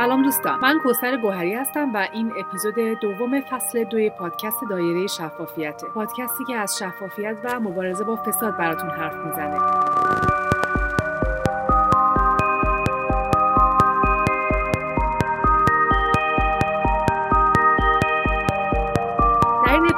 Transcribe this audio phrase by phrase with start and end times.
[0.00, 0.60] سلام دوستان.
[0.60, 5.86] من کوسر گوهری هستم و این اپیزود دوم فصل دوی پادکست دایره شفافیته.
[5.94, 9.60] پادکستی که از شفافیت و مبارزه با فساد براتون حرف می‌زنه.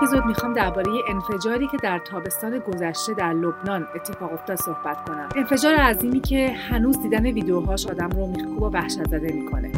[0.03, 5.29] اپیزود می‌خوام درباره انفجاری که در تابستان گذشته در لبنان اتفاق افتاد صحبت کنم.
[5.37, 9.71] انفجار عظیمی که هنوز دیدن ویدیوهاش آدم رو میخکوب و وحشت زده می‌کنه.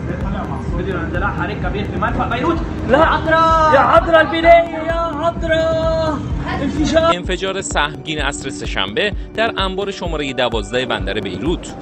[7.14, 11.74] انفجار سهمگین عصر سهشنبه در انبار شماره 12 بندر بیروت.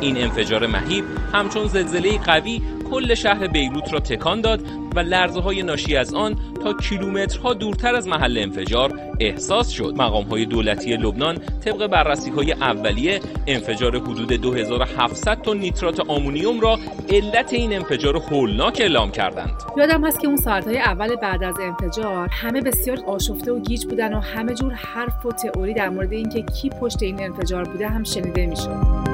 [0.00, 4.60] این انفجار مهیب همچون زلزله قوی کل شهر بیروت را تکان داد
[4.96, 9.94] و لرزه های ناشی از آن تا کیلومترها دورتر از محل انفجار احساس شد.
[9.96, 16.78] مقام های دولتی لبنان طبق بررسی های اولیه انفجار حدود 2700 تن نیترات آمونیوم را
[17.10, 19.62] علت این انفجار هولناک اعلام کردند.
[19.76, 24.14] یادم هست که اون ساعتهای اول بعد از انفجار همه بسیار آشفته و گیج بودن
[24.14, 28.04] و همه جور حرف و تئوری در مورد اینکه کی پشت این انفجار بوده هم
[28.04, 29.05] شنیده می‌شد.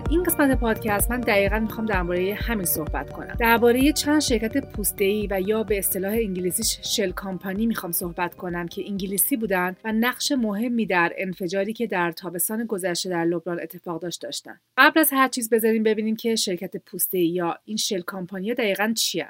[0.00, 3.36] در این قسمت پادکست من دقیقا می‌خوام درباره همین صحبت کنم.
[3.40, 8.82] درباره چند شرکت پوسته‌ای و یا به اصطلاح انگلیسی شل کامپانی می‌خوام صحبت کنم که
[8.86, 14.22] انگلیسی بودن و نقش مهمی در انفجاری که در تابستان گذشته در لبنان اتفاق داشت
[14.22, 14.60] داشتن.
[14.76, 19.28] قبل از هر چیز بذاریم ببینیم که شرکت پوسته‌ای یا این شل کامپانی دقیقا چیه.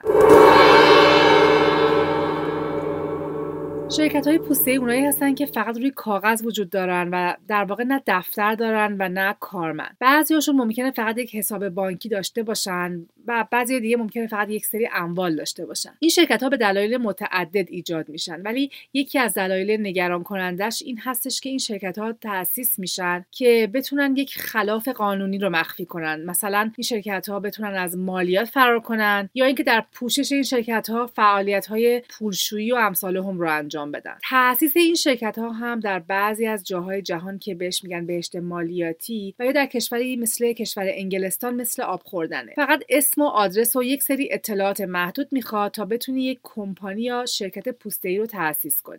[3.96, 8.02] شرکت های پوسته اونایی هستن که فقط روی کاغذ وجود دارن و در واقع نه
[8.06, 9.96] دفتر دارن و نه کارمند.
[10.00, 14.88] بعضیاشون ممکنه فقط یک حساب بانکی داشته باشن و بعضی دیگه ممکنه فقط یک سری
[14.94, 15.91] اموال داشته باشن.
[15.98, 20.98] این شرکت ها به دلایل متعدد ایجاد میشن ولی یکی از دلایل نگران کنندش این
[20.98, 26.24] هستش که این شرکت ها تأسیس میشن که بتونن یک خلاف قانونی رو مخفی کنن.
[26.24, 30.90] مثلا این شرکت ها بتونن از مالیات فرار کنن یا اینکه در پوشش این شرکت
[30.90, 34.14] ها فعالیت های پولشویی و امثال هم رو انجام بدن.
[34.30, 39.35] تأسیس این شرکت ها هم در بعضی از جاهای جهان که بهش میگن بهشت مالیاتی
[39.39, 42.52] و یا در کشوری مثل کشور انگلستان مثل آب خوردنه.
[42.57, 47.27] فقط اسم و آدرس و یک سری اطلاعات محدود می‌خواد تا بتونی یک کمپانی یا
[47.27, 48.98] شرکت پوسته‌ای رو تأسیس کنی.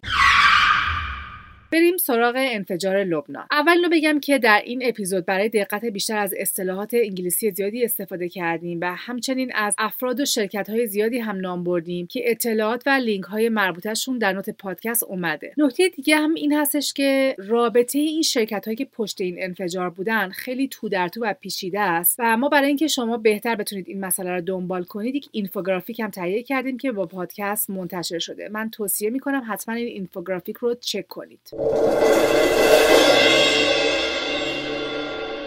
[1.71, 3.45] بریم سراغ انفجار لبنان.
[3.51, 8.29] اول رو بگم که در این اپیزود برای دقت بیشتر از اصطلاحات انگلیسی زیادی استفاده
[8.29, 12.89] کردیم و همچنین از افراد و شرکت های زیادی هم نام بردیم که اطلاعات و
[12.89, 15.53] لینک های مربوطهشون در نوت پادکست اومده.
[15.57, 20.29] نکته دیگه هم این هستش که رابطه این شرکت هایی که پشت این انفجار بودن
[20.29, 24.05] خیلی تو در تو و پیچیده است و ما برای اینکه شما بهتر بتونید این
[24.05, 28.49] مسئله رو دنبال کنید یک اینفوگرافیک هم تهیه کردیم که با پادکست منتشر شده.
[28.49, 31.39] من توصیه می‌کنم حتما این اینفوگرافیک رو چک کنید.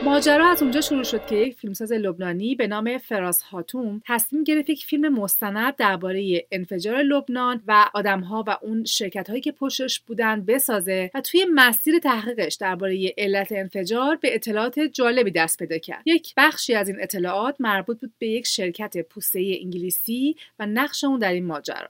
[0.05, 4.71] ماجرا از اونجا شروع شد که یک فیلمساز لبنانی به نام فراز هاتوم تصمیم گرفت
[4.71, 10.45] یک فیلم مستند درباره انفجار لبنان و آدمها و اون شرکت هایی که پشتش بودن
[10.45, 16.03] بسازه و توی مسیر تحقیقش درباره علت انفجار به اطلاعات جالبی دست پیدا کرد.
[16.07, 21.19] یک بخشی از این اطلاعات مربوط بود به یک شرکت پوسته انگلیسی و نقش اون
[21.19, 21.89] در این ماجرا.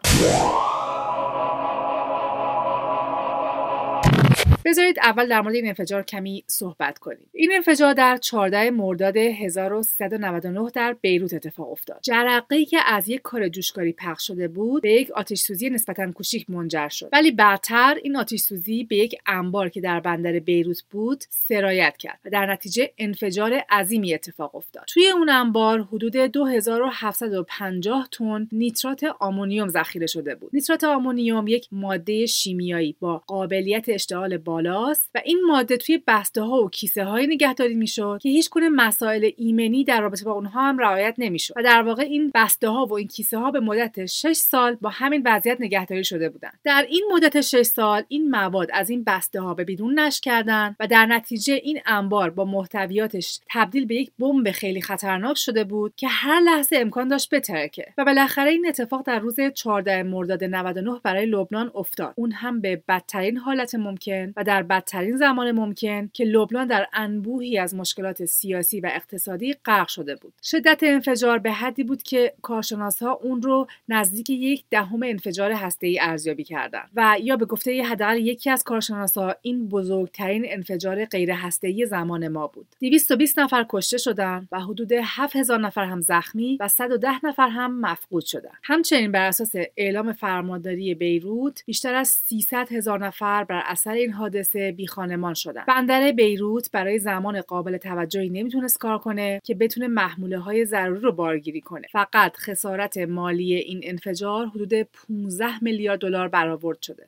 [4.64, 7.26] بذارید اول در مورد این انفجار کمی صحبت کنیم.
[7.32, 11.98] این انفجار در 14 مرداد 1399 در بیروت اتفاق افتاد.
[12.02, 16.50] جرقه‌ای که از یک کار جوشکاری پخش شده بود به یک آتش سوزی نسبتا کوچیک
[16.50, 17.08] منجر شد.
[17.12, 22.20] ولی بعدتر این آتش سوزی به یک انبار که در بندر بیروت بود سرایت کرد
[22.24, 24.84] و در نتیجه انفجار عظیمی اتفاق افتاد.
[24.86, 30.50] توی اون انبار حدود 2750 تن نیترات آمونیوم ذخیره شده بود.
[30.54, 36.62] نیترات آمونیوم یک ماده شیمیایی با قابلیت اشتعال بالاست و این ماده توی بسته ها
[36.62, 40.78] و کیسه های نگهداری می‌شد که هیچ گونه مسائل ایمنی در رابطه با اونها هم
[40.78, 41.54] رعایت نمی‌شد.
[41.56, 44.91] و در واقع این بسته ها و این کیسه ها به مدت 6 سال با
[44.91, 46.59] همین وضعیت نگهداری شده بودند.
[46.65, 50.77] در این مدت 6 سال این مواد از این بسته ها به بیرون نشر کردند
[50.80, 55.92] و در نتیجه این انبار با محتویاتش تبدیل به یک بمب خیلی خطرناک شده بود
[55.97, 57.86] که هر لحظه امکان داشت بترکه.
[57.98, 62.15] و بالاخره این اتفاق در روز 14 مرداد 99 برای لبنان افتاد.
[62.16, 67.58] اون هم به بدترین حالت ممکن و در بدترین زمان ممکن که لبنان در انبوهی
[67.58, 70.32] از مشکلات سیاسی و اقتصادی غرق شده بود.
[70.42, 76.44] شدت انفجار به حدی بود که کارشناسها اون رو نزدیک یک دهم انفجار هسته‌ای ارزیابی
[76.44, 82.28] کردند و یا به گفته حداقل یکی از کارشناسها این بزرگترین انفجار غیر هسته‌ای زمان
[82.28, 82.66] ما بود.
[82.80, 88.24] 220 نفر کشته شدند و حدود 7000 نفر هم زخمی و 110 نفر هم مفقود
[88.24, 94.12] شدند همچنین بر اساس اعلام فرمانداری بیروت بیشتر از 300 هزار نفر بر اثر این
[94.34, 95.65] حادثه حادثه بیخانمان شدن.
[95.69, 101.13] بندر بیروت برای زمان قابل توجهی نمی‌تونست کار کنه که بتونه محموله های ضروری رو
[101.13, 101.86] بارگیری کنه.
[101.92, 104.75] فقط خسارت مالی این انفجار حدود
[105.09, 107.07] 15 میلیارد دلار برآورد شده.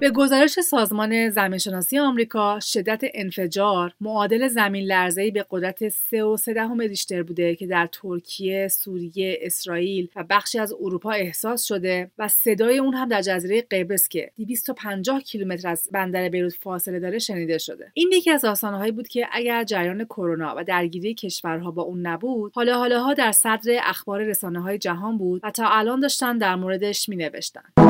[0.00, 7.56] به گزارش سازمان زمینشناسی آمریکا شدت انفجار معادل زمین لرزه‌ای به قدرت 3.3 ریشتر بوده
[7.56, 13.08] که در ترکیه، سوریه، اسرائیل و بخشی از اروپا احساس شده و صدای اون هم
[13.08, 17.90] در جزیره قبرس که 250 کیلومتر از بندر بیروت فاصله داره شنیده شده.
[17.94, 22.52] این یکی از آسانهایی بود که اگر جریان کرونا و درگیری کشورها با اون نبود،
[22.54, 27.08] حالا حالاها در صدر اخبار رسانه های جهان بود و تا الان داشتن در موردش
[27.08, 27.87] می نوشتن.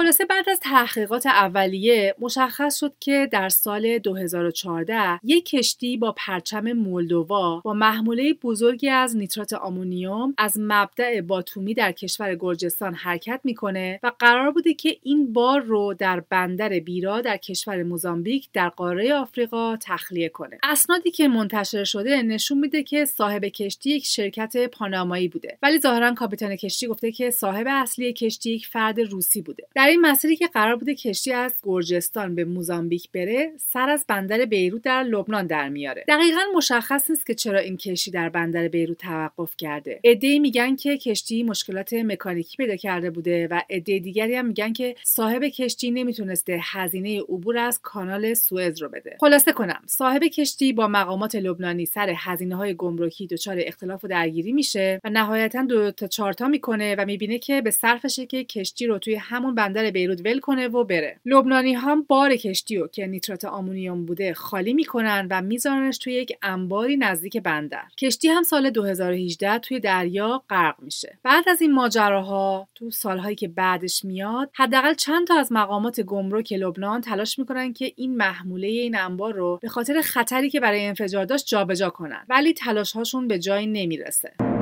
[0.00, 6.72] خلاصه بعد از تحقیقات اولیه مشخص شد که در سال 2014 یک کشتی با پرچم
[6.72, 14.00] مولدووا با محموله بزرگی از نیترات آمونیوم از مبدع باتومی در کشور گرجستان حرکت می‌کنه
[14.02, 19.14] و قرار بوده که این بار رو در بندر بیرا در کشور موزامبیک در قاره
[19.14, 20.58] آفریقا تخلیه کنه.
[20.62, 25.58] اسنادی که منتشر شده نشون میده که صاحب کشتی یک شرکت پانامایی بوده.
[25.62, 29.66] ولی ظاهرا کاپیتان کشتی گفته که صاحب اصلی کشتی یک فرد روسی بوده.
[29.74, 34.44] در این مسیری که قرار بوده کشتی از گرجستان به موزامبیک بره سر از بندر
[34.44, 36.04] بیروت در لبنان در میاره.
[36.08, 40.00] دقیقا مشخص نیست که چرا این کشتی در بندر بیروت توقف کرده.
[40.04, 44.94] عدهای میگن که کشتی مشکلات مکانیکی پیدا کرده بوده و عده دیگری هم میگن که
[45.04, 49.16] صاحب کشتی نمی‌تونسته هزینه عبور از کانال سوئز رو بده.
[49.20, 54.52] خلاصه کنم صاحب کشتی با مقامات لبنانی سر هزینه های گمرکی دچار اختلاف و درگیری
[54.52, 58.98] میشه و نهایتا دو تا چارتا می‌کنه و می‌بینه که به صرفشه که کشتی رو
[58.98, 61.20] توی همون بیروت ول کنه و بره.
[61.26, 66.38] لبنانی هم بار کشتی رو که نیترات آمونیوم بوده خالی می‌کنن و میذارنش توی یک
[66.42, 67.82] انباری نزدیک بندر.
[67.98, 71.18] کشتی هم سال 2018 توی دریا غرق میشه.
[71.22, 76.52] بعد از این ماجراها تو سالهایی که بعدش میاد حداقل چند تا از مقامات گمرک
[76.52, 81.24] لبنان تلاش می‌کنن که این محموله این انبار رو به خاطر خطری که برای انفجار
[81.24, 82.24] داشت جابجا کنن.
[82.28, 84.59] ولی تلاش هاشون به جایی نمی‌رسه.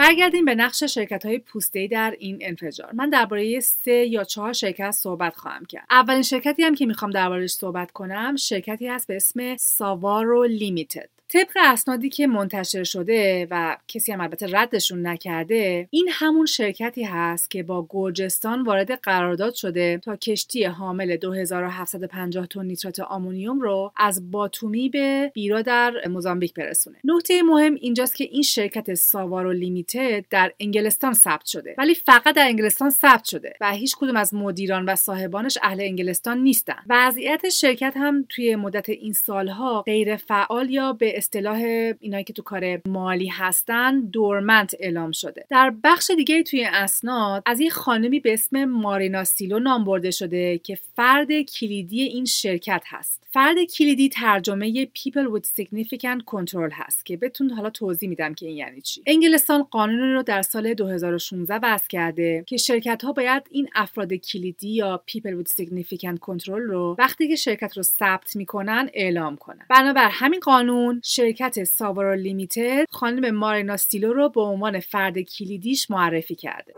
[0.00, 2.92] برگردیم به نقش شرکت های پوسته در این انفجار.
[2.92, 5.86] من درباره سه یا چهار شرکت صحبت خواهم کرد.
[5.90, 11.19] اولین شرکتی هم که می‌خوام دربارهش صحبت کنم شرکتی هست به اسم ساوارو لیمیتد.
[11.32, 17.50] طبق اسنادی که منتشر شده و کسی هم البته ردشون نکرده این همون شرکتی هست
[17.50, 24.30] که با گرجستان وارد قرارداد شده تا کشتی حامل 2750 تن نیترات آمونیوم رو از
[24.30, 26.96] باتومی به بیرا در موزامبیک برسونه.
[27.04, 31.74] نکته مهم اینجاست که این شرکت ساوارو لیمیتد در انگلستان ثبت شده.
[31.78, 36.38] ولی فقط در انگلستان ثبت شده و هیچ کدوم از مدیران و صاحبانش اهل انگلستان
[36.38, 36.78] نیستن.
[36.88, 41.56] وضعیت شرکت هم توی مدت این سالها غیر فعال یا به اصطلاح
[42.00, 45.46] اینایی که تو کار مالی هستن دورمنت اعلام شده.
[45.50, 50.58] در بخش دیگه توی اسناد از یه خانمی به اسم مارینا سیلو نام برده شده
[50.58, 53.20] که فرد کلیدی این شرکت هست.
[53.32, 58.56] فرد کلیدی ترجمه people with significant control هست که بهتون حالا توضیح میدم که این
[58.56, 59.02] یعنی چی.
[59.06, 64.70] انگلستان قانون رو در سال 2016 وضع کرده که شرکت ها باید این افراد کلیدی
[64.70, 69.66] یا people with significant control رو وقتی که شرکت رو ثبت می‌کنن اعلام کنن.
[69.68, 76.34] بنابر همین قانون شرکت ساوارو لیمیتد خانم مارینا سیلو رو به عنوان فرد کلیدیش معرفی
[76.34, 76.74] کرده.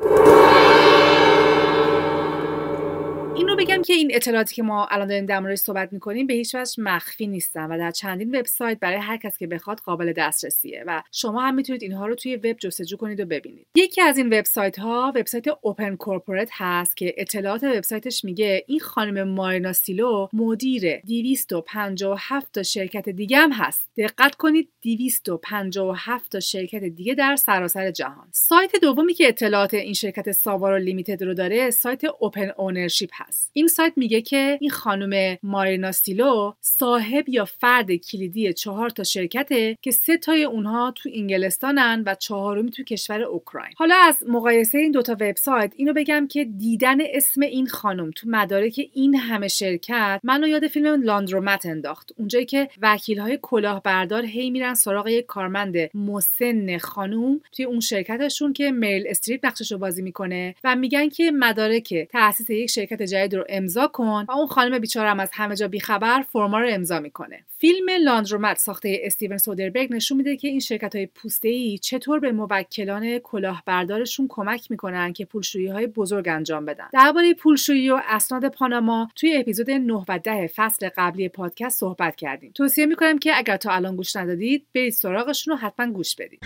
[3.37, 6.35] این رو بگم که این اطلاعاتی که ما الان داریم در موردش صحبت می‌کنیم به
[6.35, 10.85] هیچ وجه مخفی نیستن و در چندین وبسایت برای هر کس که بخواد قابل دسترسیه
[10.87, 13.67] و شما هم می‌تونید اینها رو توی وب جستجو کنید و ببینید.
[13.75, 19.73] یکی از این وبسایت ها وبسایت OpenCorporates هست که اطلاعات وبسایتش میگه این خانم مارینا
[19.73, 23.91] سیلو مدیر 257 تا شرکت دیگه هم هست.
[23.97, 28.29] دقت کنید 257 تا شرکت دیگه در سراسر جهان.
[28.33, 33.11] سایت دومی که اطلاعات این شرکت ساوارو Limited رو داره سایت Open Ownership
[33.53, 39.79] این سایت میگه که این خانم مارینا سیلو صاحب یا فرد کلیدی چهار تا شرکته
[39.83, 43.73] که سه تای اونها تو انگلستانن و چهارمی تو کشور اوکراین.
[43.77, 48.81] حالا از مقایسه این دوتا وبسایت اینو بگم که دیدن اسم این خانم تو مدارک
[48.93, 52.13] این همه شرکت منو یاد فیلم لاندرومت انداخت.
[52.17, 58.53] اونجایی که وکیل های کلاهبردار هی میرن سراغ یک کارمند مسن خانم توی اون شرکتشون
[58.53, 63.45] که میل استریپ نقشش بازی می‌کنه و میگن که مدارک تاسیس یک شرکت جدید رو
[63.49, 67.45] امضا کن و اون خانم بیچاره هم از همه جا بیخبر فرما رو امضا می‌کنه.
[67.59, 72.33] فیلم لاندرومت ساخته استیون سودربرگ نشون میده که این شرکت های پوسته ای چطور به
[72.33, 76.89] موکلان کلاهبردارشون کمک می‌کنن که پولشویی های بزرگ انجام بدن.
[76.93, 82.53] درباره پولشویی و اسناد پاناما توی اپیزود 9 و 10 فصل قبلی پادکست صحبت کردیم.
[82.55, 86.41] توصیه می‌کنم که اگر تا الان گوش ندادید برید سراغشون رو حتما گوش بدید.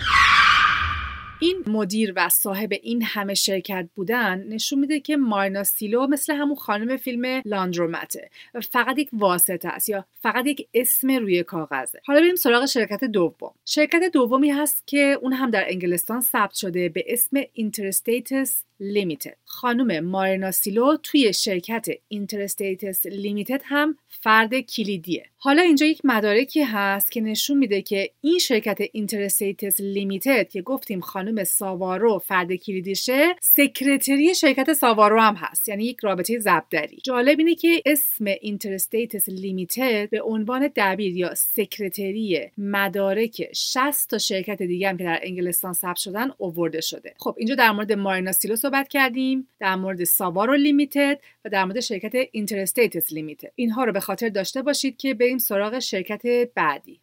[1.39, 6.55] این مدیر و صاحب این همه شرکت بودن نشون میده که مارینا سیلو مثل همون
[6.55, 8.29] خانم فیلم Laundromat ه
[8.71, 12.01] فقط یک واسطه است یا فقط یک اسم روی کاغذه.
[12.05, 13.51] حالا بریم سراغ شرکت دوم.
[13.65, 20.05] شرکت دومی هست که اون هم در انگلستان ثبت شده به اسم Interstatus Limited خانم
[20.05, 25.25] مارینا سیلو توی شرکت Interstatus Limited هم فرد کلیدیه.
[25.39, 30.99] حالا اینجا یک مدارکی هست که نشون میده که این شرکت Interstatus Limited که گفتیم
[30.99, 36.97] خانم ساوارو فرد کلیدیشه secretary شرکت ساوارو هم هست یعنی یک رابطه ضربدری.
[37.03, 44.61] جالب اینه که اسم Interstatus Limited به عنوان دبیر یا secretary مدارک 60 تا شرکت
[44.61, 47.13] دیگه هم که در انگلستان ثبت شدن اوورده شده.
[47.17, 51.79] خب اینجا در مورد مارینا سیلو صحبت کردیم در مورد ساوارو Limited و در مورد
[51.79, 56.21] شرکت Interstatus Limited اینها رو به خاطر داشته باشید که بریم سراغ شرکت
[56.55, 56.99] بعدی.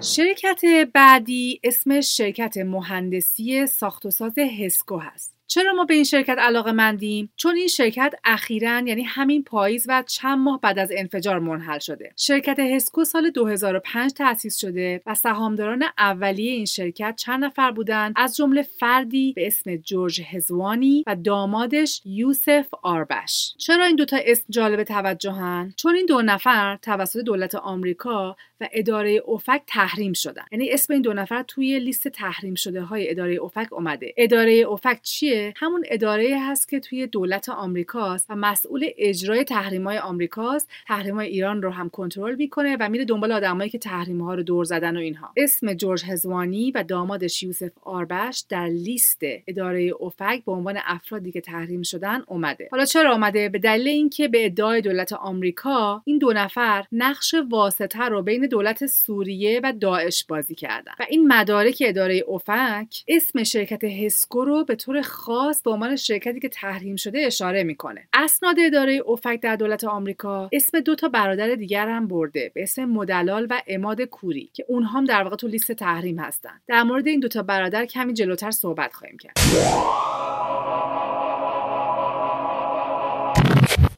[0.00, 0.60] شرکت
[0.94, 5.41] بعدی اسم شرکت مهندسی ساخت و ساز هسکو هست.
[5.54, 10.04] چرا ما به این شرکت علاقه مندیم؟ چون این شرکت اخیرا یعنی همین پاییز و
[10.06, 12.12] چند ماه بعد از انفجار منحل شده.
[12.16, 18.36] شرکت هسکو سال 2005 تأسیس شده و سهامداران اولیه این شرکت چند نفر بودند از
[18.36, 23.54] جمله فردی به اسم جورج هزوانی و دامادش یوسف آربش.
[23.58, 29.10] چرا این دوتا اسم جالب توجهن؟ چون این دو نفر توسط دولت آمریکا و اداره
[29.10, 30.44] اوفک تحریم شدن.
[30.52, 34.14] یعنی اسم این دو نفر توی لیست تحریم شده های اداره اوفک اومده.
[34.16, 40.70] اداره اوفک چیه؟ همون اداره هست که توی دولت آمریکاست و مسئول اجرای تحریم‌های آمریکاست.
[40.86, 44.96] تحریم‌های ایران رو هم کنترل می‌کنه و میره دنبال آدمایی که تحریم‌ها رو دور زدن
[44.96, 45.32] و اینها.
[45.36, 51.40] اسم جورج هزوانی و دامادش یوسف آربش در لیست اداره اوفک به عنوان افرادی که
[51.40, 52.68] تحریم شدن اومده.
[52.70, 58.04] حالا چرا اومده؟ به دلیل اینکه به ادعای دولت آمریکا این دو نفر نقش واسطه
[58.04, 60.92] رو بین دولت سوریه و داعش بازی کردن.
[61.00, 66.40] و این مدارک اداره اوفک اسم شرکت هسکو رو به طور خاص به عنوان شرکتی
[66.40, 68.08] که تحریم شده اشاره می‌کنه.
[68.12, 72.84] اسناد اداره اوفک در دولت آمریکا اسم دو تا برادر دیگر هم برده به اسم
[72.84, 76.60] مدلال و اماد کوری که اونها هم در واقع تو لیست تحریم هستن.
[76.66, 79.32] در مورد این دوتا برادر کمی جلوتر صحبت خواهیم کرد.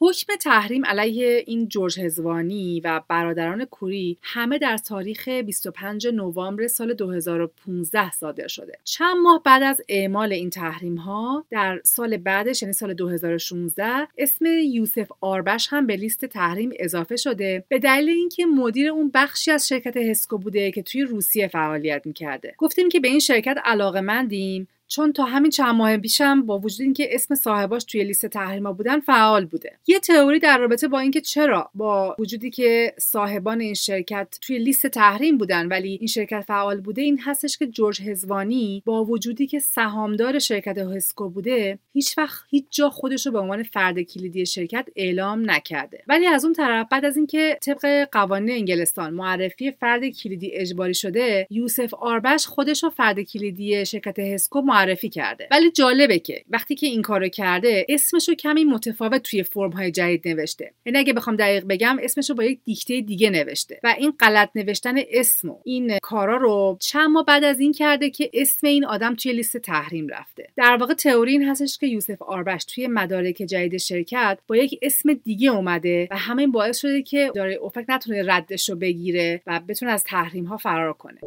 [0.01, 6.93] حکم تحریم علیه این جورج هزوانی و برادران کوری همه در تاریخ 25 نوامبر سال
[6.93, 8.77] 2015 صادر شده.
[8.83, 14.45] چند ماه بعد از اعمال این تحریم ها در سال بعدش یعنی سال 2016 اسم
[14.45, 19.67] یوسف آربش هم به لیست تحریم اضافه شده به دلیل اینکه مدیر اون بخشی از
[19.67, 22.55] شرکت هسکو بوده که توی روسیه فعالیت می‌کرده.
[22.57, 26.81] گفتیم که به این شرکت علاقه مندیم چون تا همین چند ماه پیشم با وجود
[26.81, 29.79] اینکه اسم صاحباش توی لیست تحریما بودن فعال بوده.
[29.87, 34.87] یه تئوری در رابطه با اینکه چرا با وجودی که صاحبان این شرکت توی لیست
[34.87, 39.59] تحریم بودن ولی این شرکت فعال بوده این هستش که جورج هزوانی با وجودی که
[39.59, 44.87] سهامدار شرکت هسکو بوده هیچ وقت هیچ جا خودش رو به عنوان فرد کلیدی شرکت
[44.95, 46.03] اعلام نکرده.
[46.07, 51.47] ولی از اون طرف بعد از اینکه طبق قوانین انگلستان معرفی فرد کلیدی اجباری شده
[51.49, 55.47] یوسف آربش خودش رو فرد کلیدی شرکت هسکو معرفی کرده.
[55.51, 60.27] ولی جالبه که وقتی که این کارو کرده اسمشو کمی متفاوت توی فرم های جدید
[60.27, 60.73] نوشته.
[60.85, 63.79] یعنی اگه بخوام دقیق بگم اسمشو با یک دیکته دیگه نوشته.
[63.83, 68.09] و این غلط نوشتن اسم و این کارا رو چند ماه بعد از این کرده
[68.09, 70.49] که اسم این آدم توی لیست تحریم رفته.
[70.57, 75.13] در واقع تئوری این هستش که یوسف آربش توی مدارک جدید شرکت با یک اسم
[75.13, 79.91] دیگه اومده و همین باعث شده که اداره OFAC نتونه ردش رو بگیره و بتونه
[79.91, 81.19] از تحریم ها فرار کنه.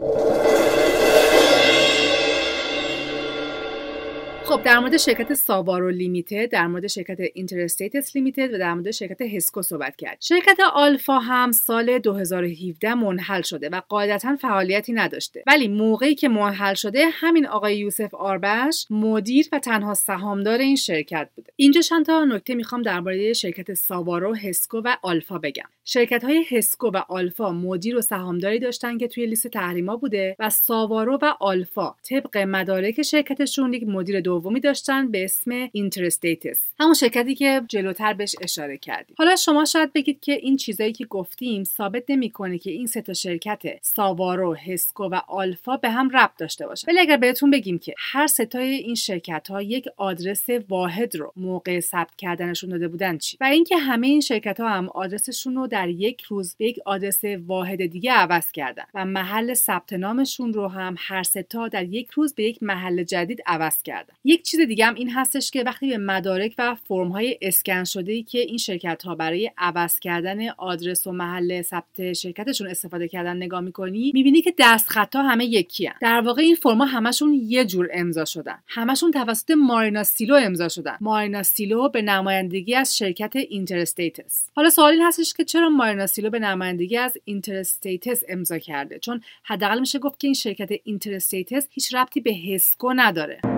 [4.49, 9.23] خب در مورد شرکت ساوارو Limited در مورد شرکت Interstatus Limited و در مورد شرکت
[9.23, 10.19] هسکو صحبت کردیم.
[10.21, 15.43] شرکت آلفا هم سال 2017 منحل شده و قاعدتا فعالیتی نداشته.
[15.47, 21.29] ولی موقعی که منحل شده همین آقای یوسف آربش مدیر و تنها سهامدار این شرکت
[21.37, 21.53] بوده.
[21.57, 25.69] اینجا چند تا نکته می‌خوام درباره شرکت ساوارو هسکو و آلفا بگم.
[25.91, 30.51] شرکت های هسکو و آلفا مدیر و سهامداری داشتن که توی لیست تحریما بوده و
[30.51, 36.61] ساوارو و آلفا طبق مدارک شرکتشون یک مدیر دومی داشتن به اسم Interstatus.
[36.81, 39.17] همون شرکتی که جلوتر بهش اشاره کردیم.
[39.19, 43.13] حالا شما شاید بگید که این چیزایی که گفتیم ثابت نمی‌کنه که این سه تا
[43.13, 47.95] شرکت ساوارو هسکو و آلفا به هم ربط داشته باشه ولی اگر بهتون بگیم که
[47.99, 53.19] هر سه تای این شرکت ها یک آدرس واحد رو موقع ثبت کردنشون داده بودن
[53.19, 56.79] چی؟ و اینکه همه این شرکت ها هم آدرسشون رو در یک روز به یک
[56.85, 61.85] آدرس واحد دیگه عوض کردن و محل ثبت نامشون رو هم هر سه تا در
[61.85, 64.15] یک روز به یک محل جدید عوض کردن.
[64.25, 68.23] یک چیز دیگه هم این هستش که وقتی به مدارک و فرم های اسکن شده
[68.23, 73.61] که این شرکت ها برای عوض کردن آدرس و محل ثبت شرکتشون استفاده کردن نگاه
[73.61, 77.89] می‌کنی می‌بینی که دستخط ها همه یکی در واقع این فرم ها همشون یه جور
[77.93, 78.59] امضا شدن.
[78.67, 80.97] همشون توسط مارینا سیلو امضا شدن.
[81.01, 84.49] مارینا سیلو به نمایندگی از شرکت Interstatus.
[84.57, 85.68] حالا سوال این هستش که چرا
[86.07, 88.99] سیلو به نمایندگی از Interstatus امضا کرده.
[88.99, 93.58] چون حداقل میشه گفت که این شرکت Interstatus هیچ ربطی به هسکو نداره.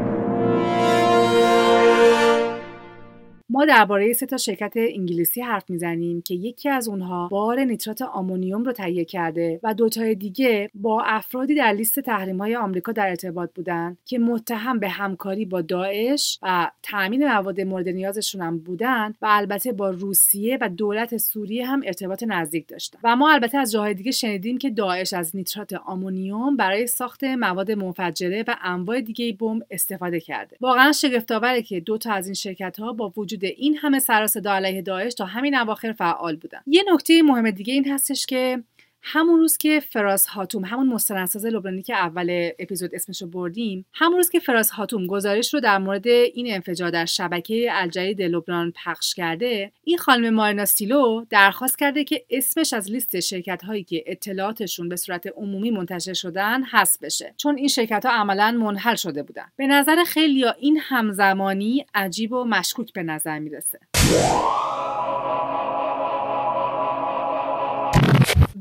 [3.52, 8.64] ما درباره سه تا شرکت انگلیسی حرف می‌زنیم که یکی از اونها بار نیترات آمونیوم
[8.64, 13.50] رو تهیه کرده و دوتای دیگه با افرادی در لیست تحریم های آمریکا در ارتباط
[13.54, 19.26] بودن که متهم به همکاری با داعش و تامین مواد مورد نیازشون هم بودن و
[19.30, 22.99] البته با روسیه و دولت سوریه هم ارتباط نزدیک داشتن.
[23.04, 27.71] و ما البته از جاهای دیگه شنیدیم که داعش از نیترات آمونیوم برای ساخت مواد
[27.71, 30.57] منفجره و انواع دیگه بمب استفاده کرده.
[30.61, 34.52] واقعا شگفت‌آوره که دو تا از این شرکت ها با وجود این همه سر صدا
[34.52, 36.61] علیه داعش تا همین اواخر فعال بودن.
[36.66, 38.62] یه نکته مهم دیگه این هستش که
[39.02, 44.30] همون روز که فراز هاتوم همون مستندساز لبنانی که اول اپیزود اسمشو بردیم همون روز
[44.30, 49.73] که فراز هاتوم گزارش رو در مورد این انفجار در شبکه الجدید لبنان پخش کرده
[49.85, 54.97] این خانم مارنا سیلو درخواست کرده که اسمش از لیست شرکت هایی که اطلاعاتشون به
[54.97, 57.35] صورت عمومی منتشر شدن حذف بشه.
[57.37, 59.47] چون این شرکت ها عملا منحل شده بودن.
[59.57, 63.80] به نظر خیلی این همزمانی عجیب و مشکوک به نظر می‌رسه.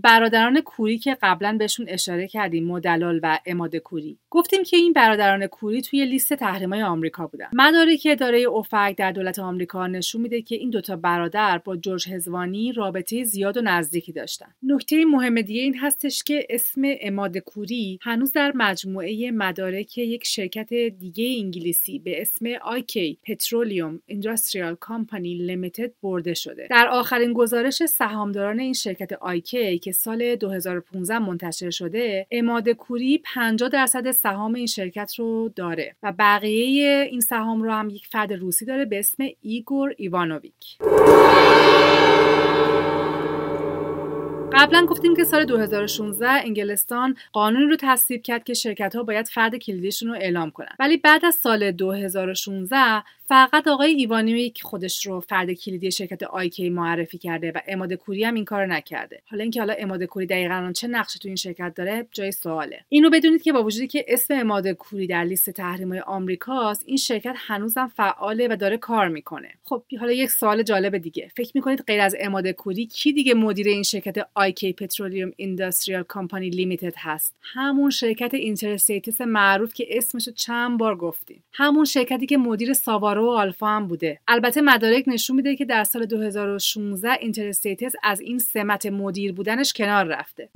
[0.04, 4.18] برادران کوری که قبلا بهشون اشاره کردیم مدلال و عماد کوری.
[4.30, 7.48] گفتیم که این برادران کوری توی لیست تحریمای آمریکا بودن.
[7.54, 12.72] مدارک اداره OFAC در دولت آمریکا نشون میده که این دوتا برادر با جورج هسوانی
[12.72, 14.48] رابطه زیاد و نزدیکی داشتن.
[14.64, 20.74] نکته مهم دیگه این هستش که اسم عماد کوری هنوز در مجموعه مدارک یک شرکت
[20.74, 26.68] دیگه انگلیسی به اسم IK Petroleum Industrial Company Limited برده شده.
[26.70, 33.70] در آخرین گزارش سهامداران این شرکت IK که سال 2015 منتشر شده عماد کوری 50
[33.70, 38.66] درصد سهام این شرکت رو داره و بقیه این سهام رو هم یک فرد روسی
[38.66, 40.78] داره به اسم ایگور ایوانوویچ.
[44.54, 49.56] قبلا گفتیم که سال 2016 انگلستان قانونی رو تصویب کرد که شرکت ها باید فرد
[49.56, 50.76] کلیدیشون رو اعلام کنن.
[50.80, 56.70] ولی بعد از سال 2016 فقط آقای ایوانوویچه که خودش رو فرد کلیدی شرکت IK
[56.70, 59.22] معرفی کرده و عماد کوری هم این کار نکرده.
[59.26, 62.86] حالا اینکه حالا عماد کوری دقیقا چه نقشی تو این شرکت داره جای سواله.
[62.90, 67.36] اینو بدونید که با وجودی که اسم عماد کوری در لیست تحریم‌های آمریکاست این شرکت
[67.38, 69.50] هنوزم فعاله و داره کار می‌کنه.
[69.64, 71.32] خب حالا یک سوال جالب دیگه.
[71.38, 76.50] فکر می‌کنید غیر از عماد کوری کی دیگه مدیر این شرکت IK Petroleum Industrial Company
[76.50, 77.36] Limited هست.
[77.42, 81.44] همون شرکت Interstatus معروف که اسمشو چند بار گفتیم.
[81.54, 84.20] همون شرکتی که مدیر ساوارو و آلفا هم بوده.
[84.28, 90.06] البته مدارک نشون میده که در سال 2016 Interstatus از این سمت مدیر بودنش کنار
[90.06, 90.50] رفته.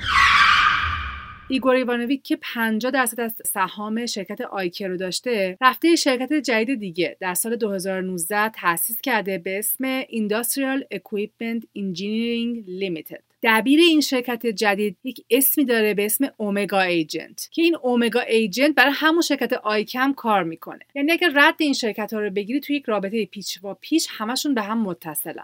[1.47, 7.17] ایگور ایوانویک که 50 درصد از سهام شرکت IK رو داشته رفته شرکت جدید دیگه.
[7.19, 13.32] در سال 2019 تأسیس کرده به اسم Industrial Equipment Engineering Limited.
[13.43, 18.75] دبیر این شرکت جدید یک اسمی داره به اسم Omega Agent که این Omega Agent
[18.75, 20.79] برای همون شرکت IK هم کار می‌کنه.
[20.95, 24.53] یعنی اگر رد این شرکت ها رو بگیری توی یک رابطه پیچ و پیچ همشون
[24.53, 25.43] به هم متصلن.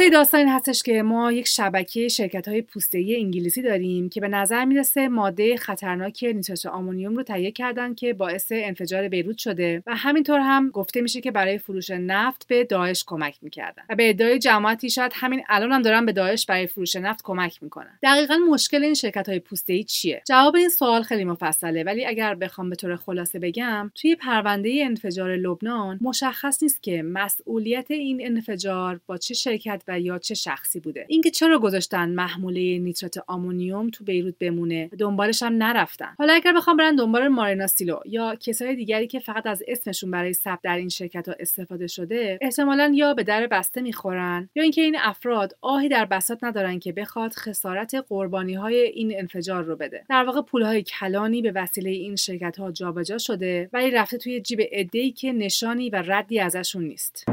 [0.00, 4.28] خلاصه داستان این هستش که ما یک شبکه شرکت های پوسته انگلیسی داریم که به
[4.28, 9.96] نظر می‌رسه ماده خطرناک نیتروژن آمونیوم رو تهیه کردن که باعث انفجار بیروت شده و
[9.96, 13.82] همینطور هم گفته میشه که برای فروش نفت به داعش کمک می‌کردن.
[13.88, 17.62] و به ادعای جماعتی شاید همین الان هم دارن به داعش برای فروش نفت کمک
[17.62, 17.98] می‌کنن.
[18.02, 22.34] دقیقا مشکل این شرکت های پوسته ای چیه؟ جواب این سوال خیلی مفصله ولی اگر
[22.34, 29.00] بخوام به طور خلاصه بگم توی پرونده انفجار لبنان مشخص نیست که مسئولیت این انفجار
[29.06, 31.04] با چه شرکت و یا چه شخصی بوده.
[31.08, 36.14] اینکه چرا گذاشتن محموله نیترات آمونیوم تو بیروت بمونه دنبالش هم نرفتن.
[36.18, 40.32] حالا اگر بخوام برن دنبال مارینا سیلو یا کسای دیگری که فقط از اسمشون برای
[40.32, 44.82] ثبت در این شرکت ها استفاده شده احتمالا یا به در بسته می‌خورن یا اینکه
[44.82, 50.04] این افراد آهی در بساط ندارن که بخواد خسارت قربانی های این انفجار رو بده.
[50.08, 54.40] در واقع پول های کلانی به وسیله این شرکت ها جابجا شده ولی رفته توی
[54.40, 57.24] جیب عده‌ای که نشانی و ردی ازشون نیست.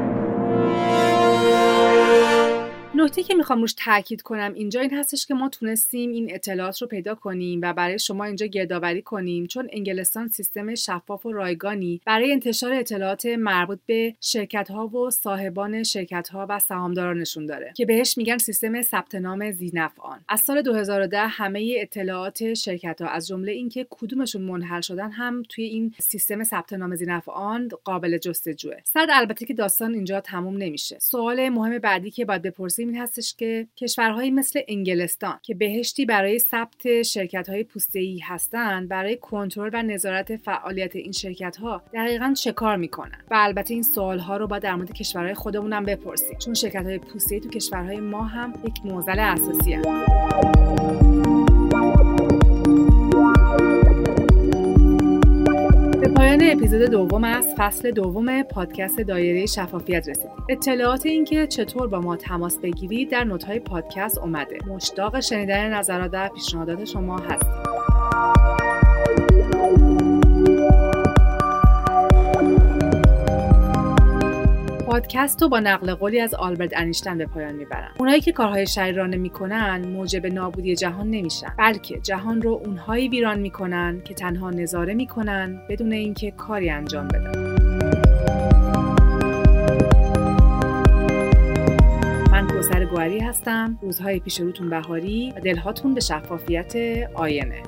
[2.98, 6.88] نکته که می‌خوام روش تاکید کنم اینجا این هستش که ما تونستیم این اطلاعات رو
[6.88, 12.32] پیدا کنیم و برای شما اینجا گردآوری کنیم چون انگلستان سیستم شفاف و رایگانی برای
[12.32, 18.18] انتشار اطلاعات مربوط به شرکت ها و صاحبان شرکت ها و سهامدارانشون داره که بهش
[18.18, 19.52] میگن سیستم ثبت نام
[20.28, 25.64] از سال 2010 همه اطلاعات شرکت ها از جمله اینکه کدومشون منحل شدن هم توی
[25.64, 28.76] این سیستم ثبت نام زینفعان قابل جستجوه.
[28.84, 30.98] صد البته که داستان اینجا تموم نمیشه.
[30.98, 36.38] سوال مهم بعدی که باید بپرسیم این هستش که کشورهایی مثل انگلستان که بهشتی برای
[36.38, 42.34] ثبت شرکت های پوسته ای هستند برای کنترل و نظارت فعالیت این شرکت ها دقیقا
[42.36, 45.84] چه کار می‌کنن؟ و البته این سوال ها رو باید در مورد کشورهای خودمون هم
[45.84, 49.78] بپرسیم چون شرکت های پوسته تو کشورهای ما هم یک معضل اساسی
[56.28, 60.30] پایان اپیزود دوم از فصل دوم پادکست دایره شفافیت رسیدیم.
[60.48, 64.58] اطلاعات اینکه چطور با ما تماس بگیرید در نوت‌های پادکست اومده.
[64.66, 68.67] مشتاق شنیدن نظرات و پیشنهادات شما هستیم.
[74.98, 79.16] پادکست رو با نقل قولی از آلبرت انیشتن به پایان می‌برن اونایی که کارهای شریرانه
[79.16, 85.60] می‌کنن موجب نابودی جهان نمیشن بلکه جهان رو اونهایی ویران می‌کنن که تنها نظاره می‌کنن
[85.68, 87.56] بدون اینکه کاری انجام بدن.
[92.32, 93.78] من کوسر گوهری هستم.
[93.82, 96.76] روزهای پیش روتون بهاری و دلهاتون به شفافیت
[97.14, 97.62] آینه.